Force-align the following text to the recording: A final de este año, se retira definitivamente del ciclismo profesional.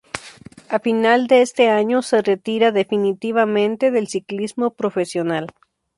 A 0.75 0.79
final 0.79 1.27
de 1.27 1.43
este 1.43 1.69
año, 1.69 2.01
se 2.01 2.23
retira 2.23 2.71
definitivamente 2.71 3.91
del 3.91 4.07
ciclismo 4.07 4.71
profesional. 4.73 5.45